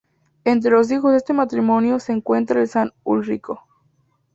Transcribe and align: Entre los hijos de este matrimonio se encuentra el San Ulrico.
Entre 0.45 0.71
los 0.71 0.89
hijos 0.89 1.11
de 1.11 1.17
este 1.17 1.31
matrimonio 1.31 1.99
se 1.99 2.11
encuentra 2.11 2.59
el 2.59 2.67
San 2.67 2.91
Ulrico. 3.03 3.67